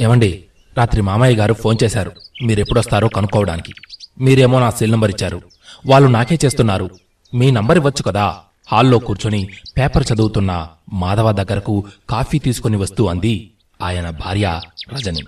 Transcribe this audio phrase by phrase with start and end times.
[0.00, 0.44] ఏమండి
[0.78, 2.12] రాత్రి మామయ్య గారు ఫోన్ చేశారు.
[2.42, 3.72] మీరెప్పుడొస్తారో కనుక్కోవడానికి.
[4.20, 5.42] మీరేమో నా సెల్ నంబర్ ఇచ్చారు.
[5.86, 6.90] వాళ్ళు నాకే చేస్తున్నారు.
[7.34, 8.36] మీ నంబర్ ఇవ్వచ్చు కదా.
[8.72, 13.50] హాల్లో కూర్చొని పేపర్ చదువుతున్న మాధవ దగ్గరకు కాఫీ తీసుకుని వస్తూ అంది
[13.82, 14.60] ఆయన భార్య
[14.92, 15.22] రజని.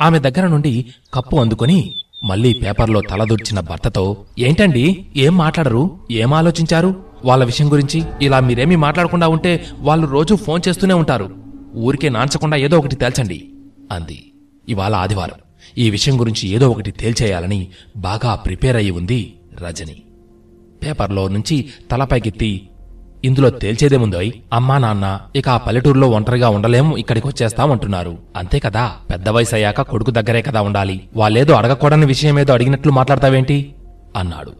[0.00, 5.98] ఆమె దగ్గర నుండి కప్పు అందుకొని మళ్ళీ పేపర్లో తలదూర్చిన భర్తతో ఏంటండి ఏం మాట్లాడరు?
[6.10, 7.04] ఏం ఆలోచించారు?
[7.24, 11.36] వాళ్ళ విషయం గురించి ఇలా మీరేమీ మాట్లాడకుండా ఉంటే వాళ్ళు రోజూ ఫోన్ చేస్తూనే ఉంటారు.
[11.76, 13.50] ఊరికే నాంచకుండా ఏదో ఒకటి తేల్చండి.
[13.92, 14.32] అంది.
[14.68, 15.38] ఇవాళ ఆదివారం.
[15.78, 19.34] ఈ విషయం గురించి ఏదో ఒకటి తేల్చేయాలని బాగా ప్రిపేర్ అయి ఉంది
[19.66, 20.02] రజని.
[20.82, 22.68] పేపర్లో నుంచి తలపైకెత్తి
[23.24, 29.54] ఇందులో తేల్చేదేముందోయ్ అమ్మా నాన్న ఇక ఆ పల్లెటూరులో ఒంటరిగా ఉండలేము ఇక్కడికి వచ్చేస్తామంటున్నారు అంతే కదా పెద్ద వయసు
[29.54, 33.74] అయ్యాక కొడుకు దగ్గరే కదా ఉండాలి వాళ్ళేదో అడగకూడని విషయమేదో అడిగినట్లు మాట్లాడతావేంటి?
[34.16, 34.52] అన్నాడు.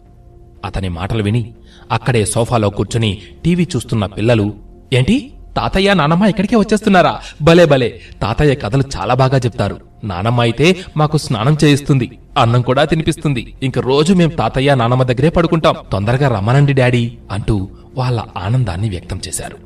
[0.64, 1.54] అతని మాటలు విని
[1.92, 4.54] అక్కడే సోఫాలో కూర్చుని టీవీ చూస్తున్న పిల్లలు
[4.92, 5.33] ఏంటి?
[5.56, 7.20] తాతయ్య నానమ్మ ఇక్కడికే వచ్చేస్తున్నారా?
[7.42, 8.00] భలే భలే.
[8.22, 9.80] తాతయ్య కథలు చాలా బాగా చెప్తారు.
[10.04, 12.18] నానమ్మ అయితే మాకు స్నానం చేయిస్తుంది.
[12.38, 13.54] అన్నం కూడా తినిపిస్తుంది.
[13.62, 15.74] ఇంక రోజు మేం తాతయ్య నానమ్మ దగ్గరే పడుకుంటాం.
[15.92, 19.56] తొందరగా రమ్మనండి డాడీ అంటూ వాళ్ళ ఆనందాన్ని వ్యక్తం చేశారు.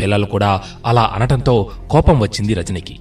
[0.00, 3.00] పిల్లలు కూడా అలా అనటంతో కోపం వచ్చింది రజనికి.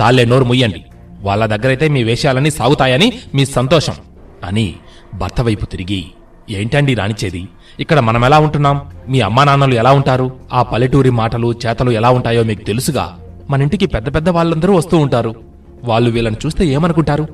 [0.00, 0.84] చాలే నోరు ముయ్యండి.
[1.20, 3.94] వాళ్ళ దగ్గరైతే మీ వేషాలన్నీ సాగుతాయని మీ సంతోషం
[4.44, 4.74] అని
[5.14, 6.04] భర్త వైపు తిరిగి
[6.50, 7.48] ఏంటండి రానిచేది
[7.80, 8.80] ఇక్కడ మనం ఎలా ఉంటున్నాం?
[9.08, 10.30] మీ అమ్మా నాన్నలు ఎలా ఉంటారు?
[10.52, 13.18] ఆ పల్లెటూరి మాటలు చేతలు ఎలా ఉంటాయో మీకు తెలుసుగా?
[13.50, 15.34] మన ఇంటికి పెద్ద పెద్ద వాళ్ళందరూ వస్తూ ఉంటారు.
[15.84, 17.28] వాళ్ళు వీళ్ళని చూస్తే ఏమనుకుంటారు?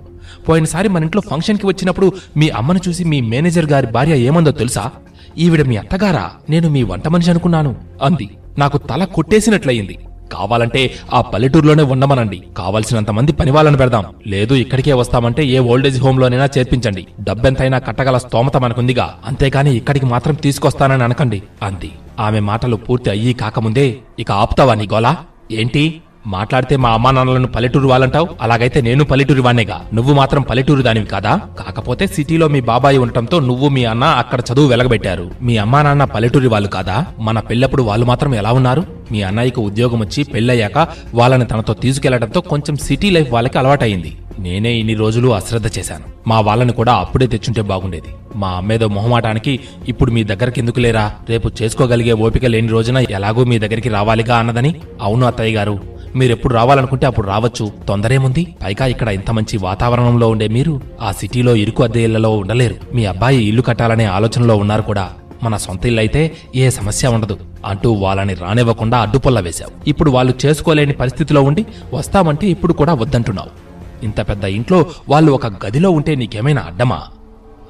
[0.49, 4.91] పోయినసారి మన ఇంట్లో ఫంక్షన్కి వచ్చినప్పుడు మీ అమ్మను చూసి మీ మేనేజర్ గారి భార్య ఏమందో తెలుసా?
[5.39, 6.31] ఈవిడ మీ అత్తగారా?
[6.51, 8.31] నేను మీ వంట మనిషి అనుకున్నాను అంది.
[8.59, 9.99] నాకు తల కొట్టేసినట్లయింది.
[10.33, 14.05] కావాలంటే ఆ పల్లెటూరులోనే ఉండమనండి కావలసినంత మంది పని వాళ్ళని పెడదాం.
[14.27, 17.07] లేదు ఇక్కడికే వస్తామంటే ఏ ఓల్డేజ్ హోమ్ లోనైనా చేర్పించండి.
[17.21, 19.15] డబ్బెంతైనా కట్టగల స్తోమత మనకుందిగా.
[19.25, 21.43] అంతేకాని ఇక్కడికి మాత్రం తీసుకొస్తానని అనకండి.
[21.63, 21.93] అంది.
[22.21, 25.17] ఆమె మాటలు పూర్తి అయ్యి కాకముందే ఇక ఆపుతావా నీ గోలా
[25.53, 26.03] ఏంటి?
[26.27, 28.29] మాట్లాడితే మా అమ్మా నాన్నలను పల్లెటూరు వాళ్ళంటావు?
[28.41, 29.87] అలాగైతే నేను పల్లెటూరి వాణ్ణేగా.
[29.95, 31.41] నువ్వు మాత్రం పల్లెటూరు దానివి కాదా?
[31.59, 35.31] కాకపోతే సిటీలో మీ బాబాయి ఉండటంతో నువ్వు మీ అన్న అక్కడ చదువు వెలగబెట్టారు.
[35.43, 37.07] మీ అమ్మా నాన్న పల్లెటూరి వాళ్ళు కాదా?
[37.19, 38.85] మన పెళ్ళప్పుడు వాళ్ళు మాత్రం ఎలా ఉన్నారు?
[39.13, 44.95] మీ అన్నయ్యకు ఉద్యోగం వచ్చి పెళ్ళయ్యాక వాళ్ళని తనతో తీసుకెళ్ళడంతో కొంచెం సిటీ లైఫ్ వాళ్ళకి అలవాటైంది నేనే ఇన్ని
[44.95, 46.05] రోజులు అశ్రద్ధ చేశాను.
[46.27, 48.09] మా వాళ్ళని కూడా అప్పుడే తెచ్చుంటే బాగుండేది.
[48.37, 51.13] మా అమ్మేదో మొహమాటానికి ఇప్పుడు మీ దగ్గరికి ఎందుకు లేరా?
[51.29, 54.75] రేపు చేసుకోగలిగే ఓపిక లేని రోజున ఎలాగో మీ దగ్గరికి రావాలిగా అన్నదని?
[55.01, 56.00] అవును అత్తయ్య గారు.
[56.17, 57.73] మీరెప్పుడు రావాలనుకుంటే అప్పుడు రావచ్చు.
[57.89, 58.55] తొందరేముంది?
[58.65, 62.77] పైగా ఇక్కడ ఇంత మంచి వాతావరణంలో ఉండే మీరు ఆ సిటీలో ఇరుకు అద్దె ఇళ్ళలో ఉండలేరు.
[62.95, 65.11] మీ అబ్బాయి ఇల్లు కట్టాలనే ఆలోచనలో ఉన్నారు కూడా.
[65.43, 67.39] మన సొంత ఇల్లు అయితే ఏ సమస్య ఉండదు.
[67.67, 69.89] అంటూ వాళ్ళని రానివ్వకుండా అడ్డుపొల్ల వేశావు.
[69.89, 73.71] ఇప్పుడు వాళ్ళు చేసుకోలేని పరిస్థితిలో ఉండి వస్తామంటే ఇప్పుడు కూడా వద్దంటున్నావు.
[74.05, 77.03] ఇంత పెద్ద ఇంట్లో వాళ్ళు ఒక గదిలో ఉంటే నీకేమైనా అడ్డమా?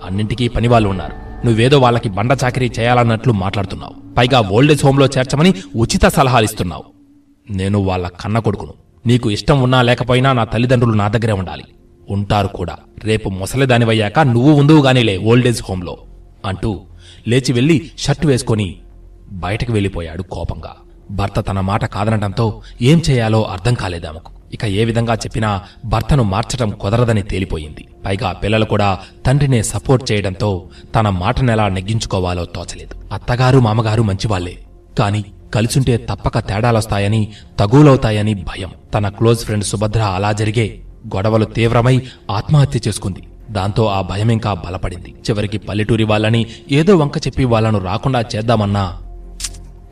[0.04, 1.46] అన్నింటికీ పనివాళ్ళు ఉన్నారు.
[1.46, 4.14] నువ్వేదో వాళ్ళకి బండ చాకరీ చేయాలన్నట్లు మాట్లాడుతున్నావు.
[4.16, 6.99] పైగా ఓల్డేజ్ హోంలో చేర్చమని ఉచిత సలహాలిస్తున్నావు.
[7.50, 8.74] నేను వాళ్ళ కన్న కొడుకును.
[9.06, 11.64] నీకు ఇష్టం ఉన్నా లేకపోయినా నా తల్లిదండ్రులు నా దగ్గరే ఉండాలి.
[12.10, 12.76] ఉంటారు కూడా.
[13.04, 15.98] రేపు ముసలిదానివయ్యాక నువ్వు ఉందువు గానీలే ఓల్డేజ్ హోంలో
[16.46, 16.80] అంటూ
[17.28, 18.76] లేచి వెళ్ళి షర్ట్ వేసుకొని
[19.32, 20.76] బయటకు వెళ్ళిపోయాడు కోపంగా.
[21.10, 27.22] భర్త తన మాట కాదనటంతో ఏం చేయాలో అర్థం కాలేదామెకు ఇక ఏ విధంగా చెప్పినా భర్తను మార్చటం కుదరదని
[27.22, 27.86] తేలిపోయింది.
[28.06, 33.14] పైగా పిల్లలు కూడా తండ్రినే సపోర్ట్ చేయడంతో తన మాటనెలా నెగ్గించుకోవాలో తోచలేదు.
[33.14, 34.58] అత్తగారు మామగారు మంచివాళ్ళే.
[34.98, 35.24] కాని
[35.54, 37.28] కలిసుంటే తప్పక తేడాలొస్తాయని
[37.58, 38.70] తగులవుతాయని భయం.
[38.94, 40.80] తన క్లోజ్ ఫ్రెండ్ సుభద్ర అలా జరిగే
[41.16, 43.22] గొడవలు తీవ్రమై ఆత్మహత్య చేసుకుంది.
[43.50, 45.10] దాంతో ఆ భయం ఇంకా బలపడింది.
[45.10, 48.98] చివరికి పల్లెటూరి వాళ్ళని ఏదో వంక చెప్పి వాళ్ళను రాకుండా చేద్దామన్నా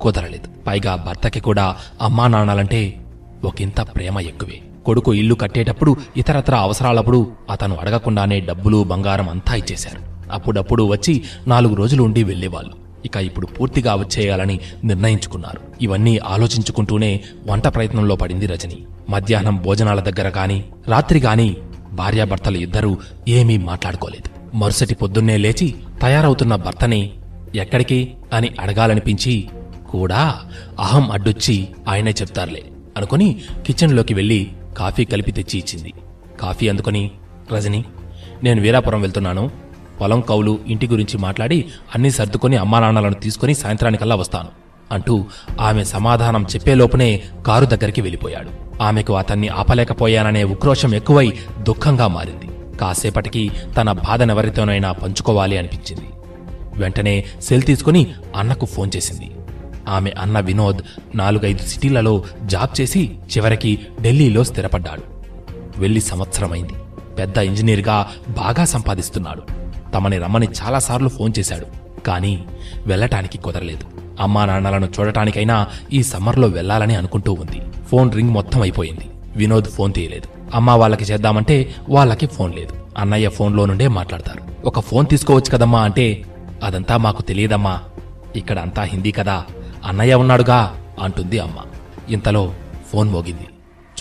[0.00, 0.48] కుదరలేదు.
[0.66, 3.00] పైగా భర్తకి కూడా అమ్మా నాన్నలంటే
[3.44, 4.60] ఒకంత ప్రేమ ఎక్కువే.
[4.86, 10.32] కొడుకు ఇల్లు కట్టేటప్పుడు ఇతరత్ర అవసరాలప్పుడు అతను అడగకుండానే డబ్బులు బంగారం అంతా ఇచ్చేశారు.
[10.32, 15.60] అప్పుడప్పుడు వచ్చి నాలుగు రోజులు ఉండి వెళ్ళేవాళ్ళు ఇక ఇప్పుడు పూర్తిగా వచ్చేయాలని నిర్ణయించుకున్నారు.
[15.82, 18.86] ఇవన్నీ ఆలోచించుకుంటూనే వంట ప్రయత్నంలో పడింది రజని.
[19.08, 21.56] మధ్యాహ్నం భోజనాల దగ్గర కానీ రాత్రి కానీ
[21.92, 22.96] భార్యాభర్తలు ఇద్దరూ
[23.28, 24.56] ఏమీ మాట్లాడుకోలేదు.
[24.56, 27.10] మరుసటి పొద్దున్నే లేచి తయారవుతున్న భర్తని
[27.54, 29.48] ఎక్కడికి అని అడగాలనిపించి
[29.90, 30.40] కూడా
[30.78, 32.62] అహం అడ్డొచ్చి ఆయనే చెప్తారులే
[32.96, 35.92] అనుకుని కిచెన్లోకి వెళ్ళి కాఫీ కలిపి తెచ్చి ఇచ్చింది.
[36.40, 37.10] కాఫీ అందుకొని
[37.52, 37.84] రజని
[38.42, 39.50] నేను వీరాపురం వెళ్తున్నాను.
[40.00, 41.64] పొలం కౌలు ఇంటి గురించి మాట్లాడి
[41.94, 44.48] అన్నీ సర్దుకొని అమ్మానాన్నలను తీసుకుని సాయంత్రానికల్లా వస్తాను
[44.92, 45.24] అంటూ
[45.60, 48.82] ఆమె సమాధానం చెప్పేలోపునే కారు దగ్గరికి వెళ్ళిపోయాడు.
[48.82, 52.76] ఆమెకు అతన్ని ఆపలేకపోయాననే ఉక్రోషం ఎక్కువై దుఃఖంగా మారింది.
[52.78, 56.08] కాసేపటికి తన బాధనెవరితోనైనా పంచుకోవాలి అనిపించింది.
[56.80, 59.30] వెంటనే సెల్ తీసుకుని అన్నకు ఫోన్ చేసింది.
[59.88, 60.78] ఆమె అన్న వినోద్
[61.14, 65.02] నాలుగైదు సిటీలలో జాబ్ చేసి చివరికి ఢిల్లీలో స్థిరపడ్డాడు.
[65.80, 66.72] వెళ్ళి సంవత్సరమైంది.
[67.18, 69.67] పెద్ద ఇంజనీర్గా బాగా సంపాదిస్తున్నాడు.
[69.94, 71.66] తమని రమ్మని చాలాసార్లు ఫోన్ చేశాడు.
[72.00, 72.44] కానీ
[72.86, 73.84] వెళ్ళటానికి కుదరలేదు.
[74.20, 77.84] అమ్మా నాన్నలను చూడటానికైనా ఈ సమ్మర్లో వెళ్ళాలని అనుకుంటూ ఉంది.
[77.84, 79.10] ఫోన్ రింగ్ మొత్తం అయిపోయింది.
[79.36, 80.28] వినోద్ ఫోన్ తీయలేదు.
[80.54, 82.74] అమ్మ వాళ్ళకి చేద్దామంటే వాళ్ళకి ఫోన్ లేదు.
[82.98, 84.66] అన్నయ్య ఫోన్లో నుండే మాట్లాడతారు.
[84.66, 86.24] ఒక ఫోన్ తీసుకోవచ్చు కదమ్మా అంటే
[86.64, 87.80] అదంతా మాకు తెలియదమ్మా.
[88.36, 89.44] ఇక్కడ అంతా హిందీ కదా.
[89.84, 91.56] అన్నయ్య ఉన్నాడుగా అంటుంది అమ్మ.
[92.08, 92.54] ఇంతలో
[92.92, 93.46] ఫోన్ మోగింది.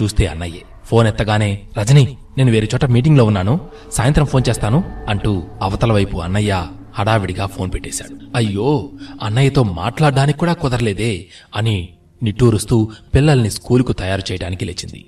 [0.02, 0.62] చూస్తే అన్నయ్యే.
[0.88, 3.60] ఫోన్ ఎత్తగానే రజని నేను వేరే చోట మీటింగ్లో ఉన్నాను
[3.92, 8.18] సాయంత్రం ఫోన్ చేస్తాను అంటూ అవతల వైపు అన్నయ్య హడావిడిగా ఫోన్ పెట్టేశాడు.
[8.36, 8.90] అయ్యో
[9.24, 11.26] అన్నయ్యతో మాట్లాడడానికి కూడా కుదరలేదే
[11.56, 11.90] అని
[12.24, 15.06] నిట్టూరుస్తూ పిల్లల్ని స్కూలుకు తయారు చేయడానికి లేచింది.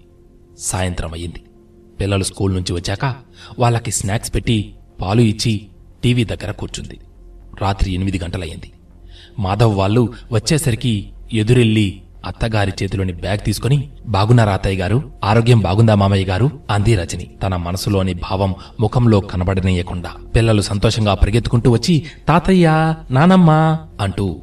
[0.60, 1.44] సాయంత్రం అయ్యింది.
[2.02, 3.16] పిల్లలు స్కూల్ నుంచి వచ్చాక
[3.60, 5.68] వాళ్ళకి స్నాక్స్ పెట్టి పాలు ఇచ్చి
[6.04, 7.00] టీవీ దగ్గర కూర్చుంది.
[7.62, 8.72] రాత్రి ఎనిమిది గంటలయ్యింది.
[9.40, 16.50] మాధవ్ వాళ్ళు వచ్చేసరికి ఎదురెళ్ళి అత్తగారి చేతిలోని బ్యాగ్ తీసుకుని బాగున్నారా అత్తయ్య గారు ఆరోగ్యం బాగుందా మామయ్య గారు
[16.70, 17.24] అంది రజని.
[17.44, 23.52] తన మనసులోని భావం ముఖంలో కనబడనీయకుండా పిల్లలు సంతోషంగా పరిగెత్తుకుంటూ వచ్చి తాతయ్య నానమ్మ
[24.02, 24.42] అంటూ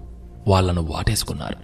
[0.49, 1.57] వాళ్ళను వాటేసుకున్నారు.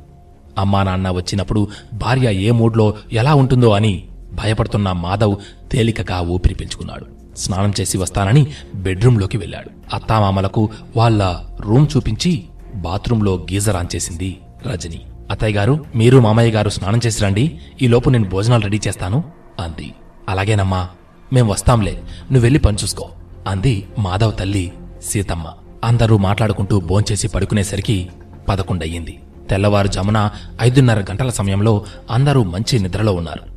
[0.58, 5.36] అమ్మా నాన్న వచ్చినప్పుడు భార్య ఏ మూడ్లో ఎలా ఉంటుందో అని భయపడుతున్న మాధవ్
[5.72, 7.06] తేలికగా ఊపిరి పీల్చుకున్నాడు.
[7.36, 9.70] స్నానం చేసి వస్తానని బెడ్రూంలోకి వెళ్ళాడు.
[9.94, 15.00] అత్తామామలకు వాళ్ళ రూమ్ చూపించి బాత్రూంలో గీజర్ ఆన్ చేసింది రజని.
[15.30, 17.60] అత్తయ్య గారు మీరు మామయ్య గారు స్నానం చేసి రండి.
[17.82, 19.24] ఈలోపు నేను భోజనాలు రెడీ చేస్తాను
[19.60, 19.94] అంది.
[20.28, 20.88] అలాగేనమ్మా
[21.32, 22.02] మేం వస్తాంలే
[22.32, 23.08] నువ్వెళ్ళి పని చూసుకో
[23.46, 24.72] అంది మాధవ్ తల్లి
[25.04, 25.46] సీతమ్మ.
[25.84, 28.08] అందరూ మాట్లాడుకుంటూ భోంచేసి పడుకునేసరికి
[28.48, 29.22] పదకొండయ్యింది.
[29.50, 30.30] తెల్లవారుజామున
[30.60, 33.52] ఐదున్నర గంటల సమయంలో అందరూ మంచి నిద్రలో ఉన్నారు.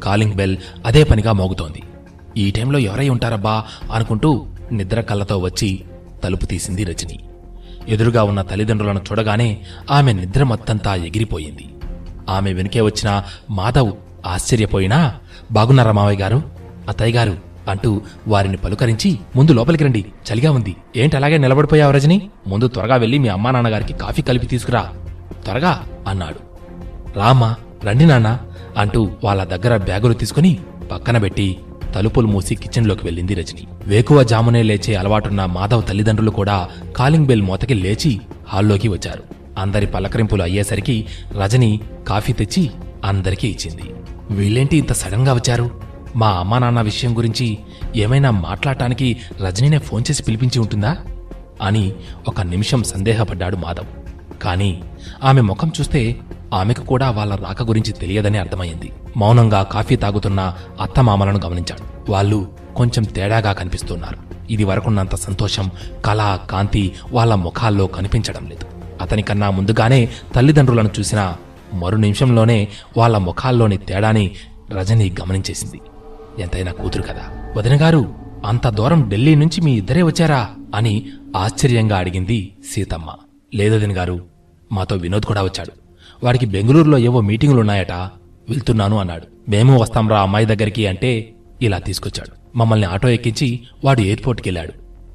[0.00, 0.56] కాలింగ్ బెల్
[0.86, 1.82] అదే పనిగా మోగుతోంది.
[2.36, 5.80] ఈ టైంలో ఎవరై ఉంటారబ్బా అనుకుంటూ నిద్ర కళ్ళతో వచ్చి
[6.24, 7.18] తలుపు తీసింది రజని.
[7.88, 9.60] ఎదురుగా ఉన్న తల్లిదండ్రులను చూడగానే
[9.90, 11.68] ఆమె నిద్ర మొత్తంతా ఎగిరిపోయింది.
[12.28, 13.92] ఆమె వెనుకే వచ్చిన మాధవ్
[14.26, 15.14] ఆశ్చర్యపోయినా
[15.52, 16.42] బాగున్నారా మావయ్య గారు?
[16.88, 17.36] అత్తయ్య గారు
[17.68, 20.76] అంటూ వారిని పలుకరించి ముందు లోపలికి రండి చలిగా ఉంది.
[20.96, 22.30] ఏంటి అలాగే నిలబడిపోయావు రజని?
[22.46, 24.92] ముందు త్వరగా వెళ్ళి మీ అమ్మా నాన్నగారికి కాఫీ కలిపి తీసుకురా.
[25.44, 26.50] త్వరగా అన్నాడు.
[27.18, 28.38] రామా రండి నాన్న
[28.78, 30.58] అంటూ వాళ్ళ దగ్గర బ్యాగులు తీసుకుని
[30.92, 31.58] పక్కన పెట్టి
[31.94, 33.66] తలుపులు మూసి కిచెన్లోకి వెళ్ళింది రజని.
[33.86, 39.22] వేకువ జామునే లేచే అలవాటున్న మాధవ్ తల్లిదండ్రులు కూడా కాలింగ్ బెల్ మోతకి లేచి హాల్లోకి వచ్చారు.
[39.58, 41.06] అందరి పలకరింపులు అయ్యేసరికి
[41.42, 42.70] రజని కాఫీ తెచ్చి
[43.04, 43.82] అందరికీ ఇచ్చింది.
[44.30, 45.70] వీళ్ళేంటి ఇంత సడన్గా వచ్చారు?
[46.16, 47.58] మా అమ్మా నాన్న విషయం గురించి
[47.96, 49.16] ఏమైనా మాట్లాడటానికి
[49.46, 50.96] రజనీనే ఫోన్ చేసి పిలిపించి ఉంటుందా?
[51.62, 51.92] అని
[52.28, 53.86] ఒక నిమిషం సందేహపడ్డాడు మాధవ్.
[54.42, 54.82] కానీ
[55.24, 56.16] ఆమె ముఖం చూస్తే
[56.54, 62.12] ఆమెకు కూడా వాళ్ళ రాక గురించి తెలియదని అర్థమైంది మౌనంగా కాఫీ తాగుతున్న అత్తమామలను గమనించాడు.
[62.12, 64.16] వాళ్ళు కొంచెం తేడాగా కనిపిస్తున్నారు.
[64.52, 65.70] ఇది వరకున్నంత సంతోషం
[66.04, 68.66] కళ కాంతి వాళ్ళ ముఖాల్లో కనిపించడం లేదు.
[69.00, 71.34] అతనికన్నా ముందుగానే తల్లిదండ్రులను చూసిన
[71.74, 74.30] మరు నిమిషంలోనే వాళ్ళ ముఖాల్లోని తేడాని
[74.70, 75.80] రజని గమనించేసింది.
[76.42, 77.52] ఎంతైనా కూతురు కదా.
[77.56, 78.14] వదినగారు
[78.46, 80.48] అంత దూరం ఢిల్లీ నుంచి మీ ఇద్దరే వచ్చారా?
[80.74, 83.10] అని ఆశ్చర్యంగా అడిగింది సీతమ్మ.
[83.54, 84.24] లేదదిన గారు
[84.72, 85.79] మాతో వినోద్ కూడా వచ్చాడు.
[86.24, 87.92] వాడికి బెంగళూరులో ఏవో మీటింగులున్నాయట
[88.48, 89.50] వెళ్తున్నాను అన్నాడు.
[89.50, 91.32] మేము వస్తాంరా అమ్మాయి దగ్గరికి అంటే
[91.62, 92.58] ఇలా తీసుకొచ్చాడు.
[92.58, 94.72] మమ్మల్ని ఆటో ఎక్కించి వాడు ఎయిర్పోర్ట్కి వెళ్ళాడు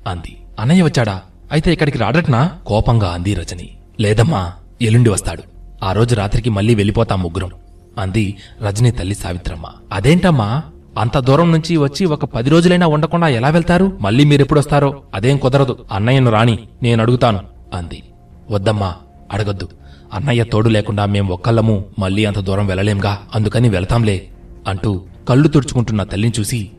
[0.10, 0.38] అంది.
[0.60, 1.22] అన్నయ్య వచ్చాడా?
[1.52, 2.52] అయితే ఇక్కడికి రాడట్నా?
[2.66, 3.70] కోపంగా అంది రజని.
[4.00, 5.44] లేదమ్మా ఎల్లుండి వస్తాడు.
[5.84, 7.50] ఆ రోజు రాత్రికి మళ్ళీ వెళ్ళిపోతాం ముగ్గురం.
[7.98, 9.66] అంది రజని తల్లి సావిత్రమ్మ.
[9.94, 10.64] అదేంటమ్మా?
[11.00, 13.98] అంత దూరం నుంచి వచ్చి ఒక పది రోజులైనా ఉండకుండా ఎలా వెళ్తారు?
[14.02, 15.86] మళ్ళీ మీరెప్పుడొస్తారో అదేం కుదరదు.
[15.92, 17.40] అన్నయ్యను రాణి నేను అడుగుతాను.
[17.74, 18.04] అంది.
[18.50, 18.96] వద్దమ్మా
[19.32, 19.70] అడగొద్దు.
[20.16, 24.28] అన్నయ్య తోడు లేకుండా మేం ఒక్కళ్ళము మళ్ళీ అంత దూరం వెళ్ళలేంగా అందుకని వెళతాంలే
[24.68, 26.70] అంటూ కళ్ళు తుడుచుకుంటున్న తల్లిని చూసి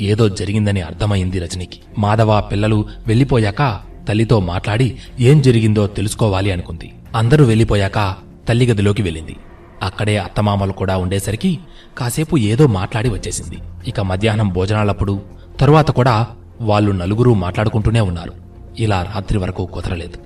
[0.00, 1.80] ఏదో జరిగిందని అర్థమైంది రజనికి.
[1.98, 6.92] మాధవ పిల్లలు వెళ్ళిపోయాక తల్లితో మాట్లాడి ఏం జరిగిందో తెలుసుకోవాలి అనుకుంది.
[7.14, 8.14] అందరూ వెళ్ళిపోయాక
[8.48, 9.36] తల్లి గదిలోకి వెళ్ళింది.
[9.82, 11.58] అక్కడే అత్తమామలు కూడా ఉండేసరికి
[11.98, 13.58] కాసేపు ఏదో మాట్లాడి వచ్చేసింది.
[13.86, 15.20] ఇక మధ్యాహ్నం భోజనాలప్పుడు
[15.60, 16.26] తరువాత కూడా
[16.60, 18.32] వాళ్ళు నలుగురు మాట్లాడుకుంటూనే ఉన్నారు.
[18.78, 20.18] ఇలా రాత్రి వరకు కుదరలేదు.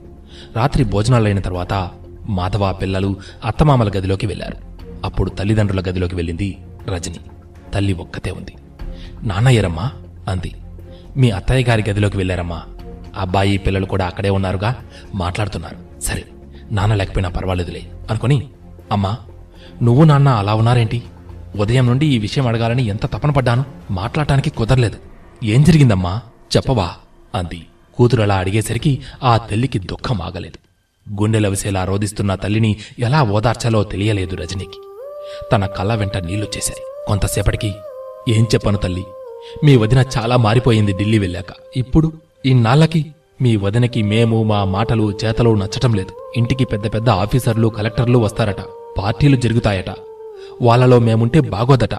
[0.56, 1.90] రాత్రి భోజనాలైన తర్వాత
[2.28, 4.56] మాధవ పిల్లలు అత్తమామల గదిలోకి వెళ్ళారు
[5.04, 7.20] అప్పుడు తల్లిదండ్రుల గదిలోకి వెళ్ళింది రజని.
[7.74, 8.54] తల్లి ఒక్కతే ఉంది.
[9.22, 9.90] నాన్నయ్యరమ్మా
[10.28, 10.54] అంది.
[11.16, 12.62] మీ అత్తయ్య గారి గదిలోకి వెళ్ళారమ్మా.
[13.18, 14.76] అబ్బాయి పిల్లలు కూడా అక్కడే ఉన్నారుగా.
[15.14, 16.00] మాట్లాడుతున్నారు.
[16.00, 16.24] సరే
[16.72, 18.48] నాన్న లేకపోయినా పర్వాలేదులే అనుకుని
[18.92, 19.16] అమ్మా
[19.82, 21.02] నువ్వు నాన్న అలా ఉన్నారేంటి?
[21.56, 23.64] ఉదయం నుండి ఈ విషయం అడగాలని ఎంత తపన పడ్డాను?
[23.90, 24.96] మాట్లాడటానికి కుదరలేదు.
[25.44, 26.20] ఏం జరిగిందమ్మా?
[26.56, 26.90] చెప్పవా?
[27.34, 27.66] అంది.
[27.94, 30.73] కూతురు అలా అడిగేసరికి ఆ తల్లికి దుఃఖం ఆగలేదు.
[31.20, 34.80] గుండెలవిసేలా రోదిస్తున్న తల్లిని ఎలా ఓదార్చాలో తెలియలేదు రజనీకి.
[35.52, 37.72] తన కళ్ళ వెంట నీళ్ళొచ్చేశాయి కొంతసేపటికి
[38.28, 39.04] ఏం చెప్పను తల్లి?
[39.64, 41.52] మీ వదిన చాలా మారిపోయింది ఢిల్లీ వెళ్ళాక.
[41.76, 42.12] ఇప్పుడు
[42.44, 43.06] ఇన్నాళ్ళకి
[43.40, 46.32] మీ వదినకి మేము మా మాటలు చేతలు నచ్చటం లేదు.
[46.36, 48.56] ఇంటికి పెద్ద పెద్ద ఆఫీసర్లు కలెక్టర్లు వస్తారట.
[48.98, 49.90] పార్టీలు జరుగుతాయట.
[50.62, 51.98] వాళ్ళలో మేముంటే బాగోదట.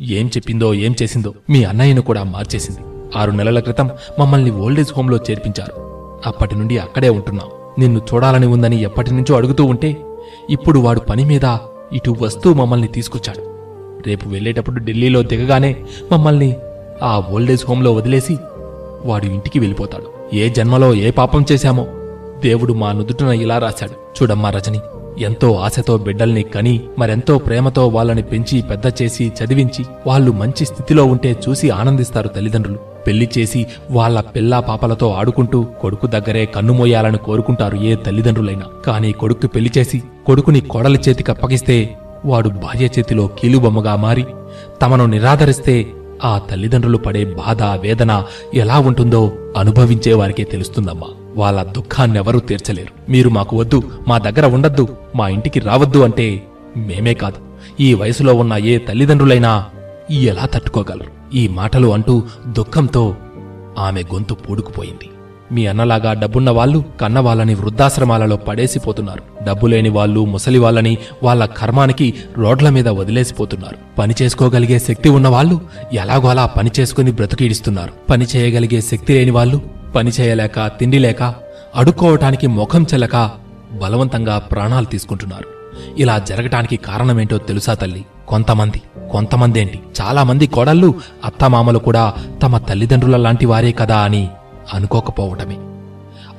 [0.00, 2.80] ఏం చెప్పిందో ఏం చేసిందో మీ అన్నయ్యను కూడా మార్చేసింది.
[3.18, 5.72] ఆరు నెలల క్రితం మమ్మల్ని ఓల్డేజ్ హోంలో చేర్పించారు.
[6.26, 7.59] అప్పటి నుండి అక్కడే ఉంటున్నాం.
[7.80, 9.90] నిన్ను చూడాలని ఉందని ఎప్పటి నుంచో అడుగుతూ ఉంటే
[10.50, 11.46] ఇప్పుడు వాడు పని మీద
[11.92, 13.42] ఇటు వస్తూ మమ్మల్ని తీసుకొచ్చాడు.
[14.06, 15.76] రేపు వెళ్ళేటప్పుడు ఢిల్లీలో దిగగానే
[16.12, 16.50] మమ్మల్ని
[17.02, 18.36] ఆ ఓల్డేజ్ హోంలో వదిలేసి
[19.04, 20.36] వాడు ఇంటికి వెళ్ళిపోతాడు.
[20.36, 21.86] ఏ జన్మలో ఏ పాపం చేశామో
[22.42, 23.96] దేవుడు మా నుదుటిన ఇలా రాశాడు.
[24.16, 24.80] చూడమ్మా రజని
[25.18, 31.30] ఎంతో ఆశతో బిడ్డల్ని కని మరెంతో ప్రేమతో వాళ్ళని పెంచి పెద్ద చేసి చదివించి వాళ్ళు మంచి స్థితిలో ఉంటే
[31.48, 32.89] చూసి ఆనందిస్తారు తల్లిదండ్రులు.
[33.06, 38.66] పెళ్ళి చేసి వాళ్ళ పిల్లా పాపలతో ఆడుకుంటూ కొడుకు దగ్గరే కన్నుమోయాలని కోరుకుంటారు ఏ తల్లిదండ్రులైనా.
[38.86, 44.24] కానీ కొడుకు పెళ్ళి చేసి కొడుకుని కోడలి చేతికి అప్పగిస్తే వాడు భార్య చేతిలో కీలుబొమ్మగా మారి
[44.82, 45.86] తమను నిరాదరిస్తే
[46.24, 51.06] ఆ తల్లిదండ్రులు పడే బాధ వేదన ఎలా ఉంటుందో అనుభవించే వారికే తెలుస్తుందమ్మా.
[51.36, 53.10] వాళ్ళ దుఃఖాన్నెవరూ తీర్చలేరు.
[53.10, 56.42] మీరు మాకు వద్దు మా దగ్గర ఉండద్దు మా ఇంటికి రావద్దు అంటే
[56.76, 57.36] మేమే కాదు.
[57.80, 59.64] ఈ వయసులో ఉన్న ఏ తల్లిదండ్రులైనా
[60.10, 61.19] ఎలా తట్టుకోగలరు?
[61.34, 63.16] ఈ మాటలు అంటూ దుఃఖంతో
[63.78, 65.10] ఆమె గొంతు పూడుకుపోయింది.
[65.52, 69.44] మీ అన్నలాగా డబ్బున్న వాళ్ళు కన్నవాళ్ళని వృద్ధాశ్రమాలలో పడేసిపోతున్నారు.
[69.44, 73.76] డబ్బు లేని వాళ్ళు ముసలి వాళ్ళని వాళ్ళ కర్మానికి రోడ్ల మీద వదిలేసిపోతున్నారు.
[73.98, 75.60] పని చేసుకోగలిగే శక్తి ఉన్నవాళ్ళు
[75.92, 77.92] ఎలాగో అలా పని చేసుకుని బ్రతికిడిస్తున్నారు.
[78.10, 79.62] పని చేయగలిగే శక్తి లేని వాళ్ళు
[79.94, 81.22] పని చేయలేక తిండి లేక
[81.76, 83.30] అడుక్కోవటానికి ముఖం చెల్లక
[83.72, 85.44] బలవంతంగా ప్రాణాలు తీసుకుంటున్నారు.
[85.98, 88.04] ఇలా జరగటానికి కారణమేంటో తెలుసా తల్లి?
[88.30, 88.82] కొంతమంది
[89.12, 90.94] కొంతమంది ఏంటి చాలామంది కోడళ్ళు
[91.24, 94.28] అత్తమామలు కూడా తమ తల్లిదండ్రుల లాంటి వారే కదా అని
[94.74, 95.56] అనుకోకపోవటమే.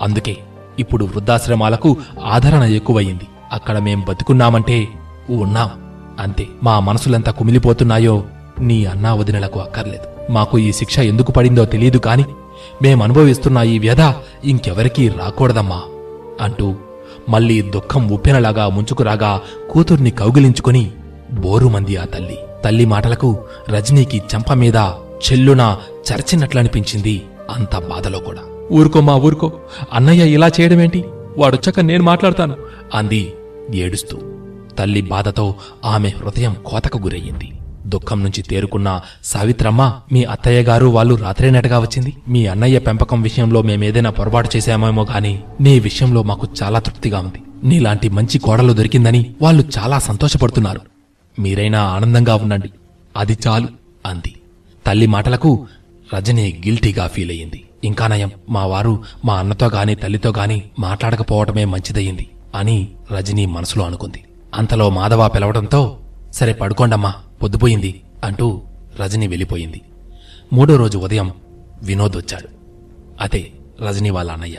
[0.01, 0.37] అందుకే
[0.79, 4.87] ఇప్పుడు వృద్ధాశ్రమాలకు ఆదరణ ఎక్కువయింది అక్కడ మేం బతుకున్నామంటే
[5.29, 5.69] ఉన్నాం.
[6.19, 6.47] అంతే.
[6.63, 8.23] మా మనసులెంత కుమిలిపోతున్నాయో
[8.59, 10.31] నీ అన్నా వదినలకు అక్కర్లేదు.
[10.31, 12.25] మాకు ఈ శిక్ష ఎందుకు పడిందో తెలియదు కాని
[12.81, 15.81] మేమనుభవిస్తున్న ఈ వ్యధ ఇంకెవరికీ రాకూడదమ్మా
[16.41, 16.75] అంటూ
[17.29, 20.91] మళ్ళీ దుఃఖం ఉప్పెనలాగా ముంచుకురాగా కూతుర్ని కౌగిలించుకుని
[21.33, 22.37] బోరుమంది ఆ తల్లి.
[22.65, 23.37] తల్లి మాటలకు
[23.69, 24.75] రజనీకి చెంప మీద
[25.31, 25.77] చెల్లున
[26.13, 28.39] చర్చినట్లనిపించింది అంత బాధలో కూడా.
[28.71, 29.53] ఊరుకో మా ఊరుకో
[29.93, 31.05] అన్నయ్య ఇలా చేయడమేంటి?
[31.37, 32.55] వాడొచ్చాక నేను మాట్లాడతాను
[32.93, 33.33] అంది
[33.75, 34.17] ఏడుస్తూ.
[34.79, 37.51] తల్లి బాధతో ఆమె హృదయం కోతకు గురయ్యింది.
[37.85, 42.13] దుఃఖం నుంచి తేరుకున్న సావిత్రమ్మ మీ అత్తయ్య గారు వాళ్ళు రాత్రేనటగా వచ్చింది.
[42.27, 47.41] మీ అన్నయ్య పెంపకం విషయంలో మేమేదైనా పొరపాటు చేశామేమో గాని నీ విషయంలో మాకు చాలా తృప్తిగా ఉంది.
[47.63, 50.81] నీలాంటి మంచి కోడలు దొరికిందని వాళ్ళు చాలా సంతోషపడుతున్నారు.
[51.39, 52.71] మీరైనా ఆనందంగా ఉండండి.
[53.17, 53.67] అది చాలు
[54.05, 54.35] అంది.
[54.85, 55.67] తల్లి మాటలకు
[56.13, 62.29] రజని గిల్టీగా ఫీల్ అయ్యింది ఇంకా నయం మా వారు మా అన్నతో గాని తల్లితో గాని మాట్లాడకపోవటమే మంచిదయ్యింది
[62.55, 64.23] అని రజనీ మనసులో అనుకుంది.
[64.53, 65.99] అంతలో మాధవ పిలవడంతో
[66.31, 68.61] సరే పడుకోండమ్మా పొద్దుపోయింది అంటూ
[68.99, 69.81] రజని వెళ్ళిపోయింది.
[70.53, 71.31] మూడో రోజు ఉదయం
[71.83, 72.47] వినోద్ వచ్చాడు.
[73.21, 73.51] అదే
[73.87, 74.57] రజనీ వాళ్ళ అన్నయ్య.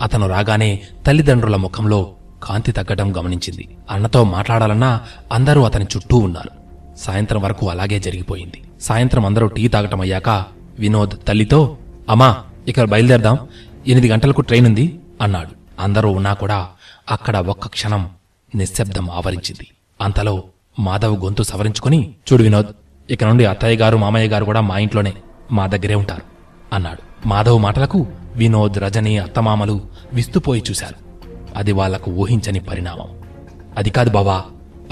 [0.00, 3.68] అతను రాగానే తల్లిదండ్రుల ముఖంలో కాంతి తగ్గడం గమనించింది.
[3.90, 5.00] అన్నతో మాట్లాడాలన్నా
[5.32, 6.50] అందరూ అతని చుట్టూ ఉన్నారు.
[6.98, 8.62] సాయంత్రం వరకు అలాగే జరిగిపోయింది.
[8.80, 10.44] సాయంత్రం అందరూ టీ తాగటం అయ్యాక
[10.78, 11.78] వినోద్ తల్లితో
[12.08, 12.36] అమ్మా
[12.68, 13.38] ఇక్కడ బయలుదేరదాం.
[13.86, 15.48] ఎనిమిది గంటలకు ట్రైన్ ఉంది అన్నాడు.
[15.80, 16.68] అందరూ ఉన్నా కూడా
[17.10, 18.10] అక్కడ ఒక్క క్షణం
[18.54, 19.66] నిశ్శబ్దం ఆవరించింది.
[20.00, 20.42] అంతలో
[20.78, 22.66] మాధవ్ గొంతు సవరించుకుని చూడు వినోద్
[23.10, 25.12] ఇక నుండి అత్తయ్య గారు మామయ్య గారు కూడా మా ఇంట్లోనే
[25.52, 26.22] మా దగ్గరే ఉంటారు
[26.72, 27.28] అన్నాడు.
[27.28, 29.80] మాధవ్ మాటలకు వినోద్ రజని అత్తమామలు
[30.12, 31.07] విస్తుపోయి చూశారు.
[31.58, 33.08] అది వాళ్ళకు ఊహించని పరిణామం.
[33.78, 34.42] అది కాదు బావా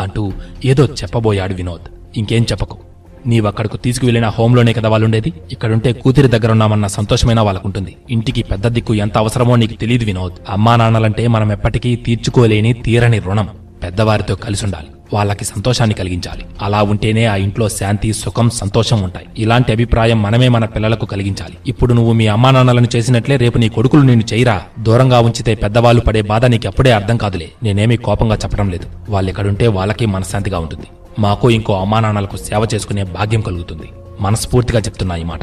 [0.00, 0.32] అంటూ
[0.64, 2.18] ఏదో చెప్పబోయాడు వినోద్.
[2.18, 2.78] ఇంకేం చెప్పకు.
[3.26, 5.32] నీవక్కడకు తీసుకువెళ్ళిన హోంలోనే కదా వాళ్ళుండేది?
[5.52, 7.96] ఇక్కడుంటే కూతురి దగ్గరున్నామన్న సంతోషమైనా వాళ్ళకుంటుంది.
[8.10, 10.32] ఇంటికి పెద్ద దిక్కు ఎంత అవసరమో నీకు తెలియదు వినోద్.
[10.48, 13.48] అమ్మా నాన్నలంటే మనం ఎప్పటికీ తీర్చుకోలేని తీరని రుణం.
[13.82, 14.86] పెద్దవారితో కలిసుండాలి.
[15.12, 16.44] వాళ్ళకి సంతోషాన్ని కలిగించాలి.
[16.62, 19.26] అలా ఉంటేనే ఆ ఇంట్లో శాంతి సుఖం సంతోషం ఉంటాయి.
[19.38, 21.58] ఇలాంటి అభిప్రాయం మనమే మన పిల్లలకు కలిగించాలి.
[21.66, 24.62] ఇప్పుడు నువ్వు మీ అమ్మా నాన్నలను చేసినట్లే రేపు నీ కొడుకులు నిన్ను చేయరా?
[24.78, 27.50] దూరంగా ఉంచితే పెద్దవాళ్ళు పడే బాధ నీకెప్పుడే అర్థం కాదులే.
[27.62, 28.86] నేనేమీ కోపంగా చెప్పడం లేదు.
[29.10, 30.86] వాళ్ళెక్కడుంటే వాళ్ళకి మనశ్శాంతిగా ఉంటుంది.
[31.18, 33.90] మాకు ఇంకో అమ్మానాన్నలకు సేవ చేసుకునే భాగ్యం కలుగుతుంది.
[34.20, 35.40] మనస్ఫూర్తిగా చెప్తున్నా ఈ మాట.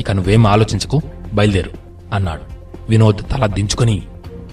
[0.00, 1.00] ఇక నువ్వేం ఆలోచించకు.
[1.34, 1.70] బయలుదేరు
[2.12, 2.40] అన్నాడు.
[2.90, 4.02] వినోద్ తల దించుకుని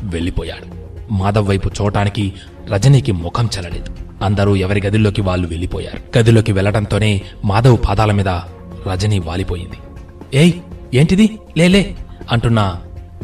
[0.03, 0.77] వెళ్ళిపోయాడు.
[1.13, 2.33] మాధవ్ వైపు చూడటానికి
[2.73, 6.17] రజనీకి ముఖం చెల్లలేదు అందరూ ఎవరి గదిలోకి వాళ్ళు వెళ్ళిపోయారు.
[6.17, 8.27] గదిలోకి వెళ్ళడంతోనే మాధవ్ పాదాల మీద
[8.91, 9.77] రజనీ వాలిపోయింది.
[10.33, 10.53] ఏయ్
[10.93, 11.39] ఏంటిది?
[11.57, 11.95] లేలే
[12.31, 12.75] అంటున్న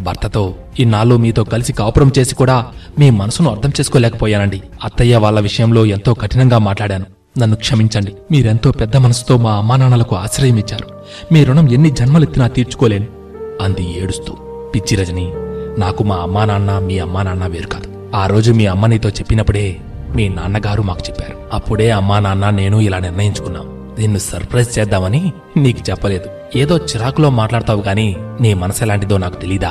[0.02, 2.66] భర్తతో ఇన్నాళ్ళు మీతో కలిసి కాపురం చేసి కూడా
[3.00, 4.62] మీ మనసును అర్థం చేసుకోలేకపోయానండి.
[4.84, 7.06] అత్తయ్య వాళ్ళ విషయంలో ఎంతో కఠినంగా మాట్లాడాను.
[7.40, 8.16] నన్ను క్షమించండి.
[8.32, 10.90] మీరెంతో పెద్ద మనసుతో మా అమ్మానాన్నలకు ఆశ్రయం ఇచ్చారు.
[11.34, 13.08] మీ రుణం ఎన్ని జన్మలెత్తినా తీర్చుకోలేను
[13.62, 14.34] అంది ఏడుస్తూ.
[14.76, 15.32] పిచ్చి రజని
[15.78, 18.16] నాకు మా అమ్మానాన్న మీ అమ్మానాన్న వేరు కాదు.
[18.16, 19.78] ఆ రోజు మీ అమ్మ నీతో చెప్పినప్పుడే
[20.16, 21.38] మీ నాన్నగారు మాకు చెప్పారు.
[21.54, 23.96] అప్పుడే అమ్మా నాన్న నేను ఇలా నిర్ణయించుకున్నాం.
[24.00, 26.26] నిన్ను సర్ప్రైజ్ చేద్దామని నీకు చెప్పలేదు.
[26.56, 29.70] ఏదో చిరాకులో మాట్లాడతావు గాని నీ మనసు ఎలాంటిదో నాకు తెలీదా?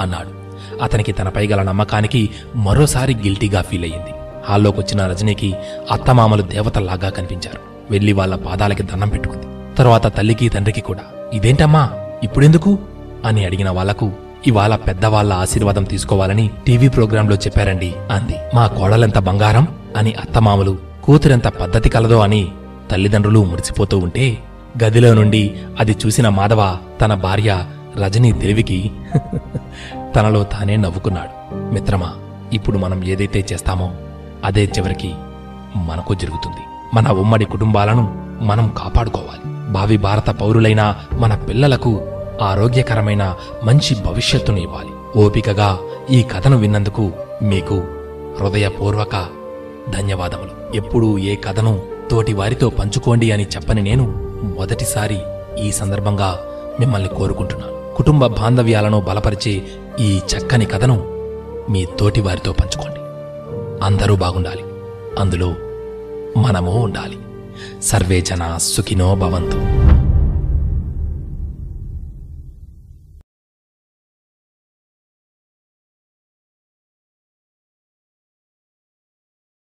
[0.00, 0.40] అన్నాడు.
[0.82, 4.10] అతనికి తనపై గల నమ్మకానికి మరోసారి గిల్టీగా ఫీల్ అయ్యింది.
[4.48, 5.54] హాల్లోకొచ్చిన రజనీకి
[5.90, 7.58] అత్తమామలు దేవతల్లాగా కనిపించారు.
[7.90, 9.76] వెళ్ళి వాళ్ళ పాదాలకి దండం పెట్టుకుంది.
[9.76, 11.00] తరువాత తల్లికి తండ్రికి కూడా.
[11.32, 11.90] ఇదేంటమ్మా?
[12.22, 12.78] ఇప్పుడెందుకు?
[13.24, 14.10] అని అడిగిన వాళ్ళకు
[14.46, 18.34] ఇవాళ పెద్దవాళ్ళ ఆశీర్వాదం తీసుకోవాలని టీవీ ప్రోగ్రాంలో చెప్పారండి అంది.
[18.54, 19.68] మా కోడలెంత బంగారం?
[19.96, 22.48] అని అత్తమామలు కూతురెంత పద్ధతి కలదో అని
[22.90, 24.38] తల్లిదండ్రులు మురిసిపోతూ ఉంటే
[24.84, 27.64] గదిలో నుండి అది చూసిన మాధవ తన భార్య
[27.96, 28.90] రజనీ దేవికి
[30.16, 31.54] తనలో తానే నవ్వుకున్నాడు.
[31.74, 32.14] మిత్రమా
[32.52, 33.90] ఇప్పుడు మనం ఏదైతే చేస్తామో
[34.44, 35.14] అదే చివరికి
[35.76, 36.60] మనకు జరుగుతుంది.
[36.94, 39.72] మన ఉమ్మడి కుటుంబాలను మనం కాపాడుకోవాలి.
[39.72, 42.00] భావి భారత పౌరులైన మన పిల్లలకు
[42.42, 45.18] ఆరోగ్యకరమైన మంచి భవిష్యత్తును ఇవ్వాలి.
[45.18, 45.78] ఓపికగా
[46.10, 47.84] ఈ కథను విన్నందుకు మీకు
[48.40, 49.26] హృదయపూర్వక
[49.88, 50.76] ధన్యవాదములు.
[50.76, 54.04] ఎప్పుడూ ఏ కథను తోటి వారితో పంచుకోండి అని చెప్పని నేను
[54.58, 55.20] మొదటిసారి
[55.58, 56.40] ఈ సందర్భంగా
[56.80, 57.96] మిమ్మల్ని కోరుకుంటున్నాను.
[57.96, 59.62] కుటుంబ బాంధవ్యాలను బలపరిచే
[60.00, 60.94] ఈ చక్కని కథను
[61.70, 63.00] మీ తోటి వారితో పంచుకోండి.
[63.84, 64.64] అందరూ బాగుండాలి.
[65.18, 65.54] అందులో
[66.36, 67.18] మనము ఉండాలి.
[67.82, 69.69] సర్వే జన సుఖినో భవంతు.